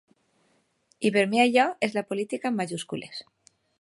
I 1.09 1.11
per 1.17 1.23
mi 1.33 1.41
allò 1.43 1.65
és 1.89 1.93
la 1.99 2.05
política 2.13 2.53
en 2.55 2.59
majúscules. 2.63 3.21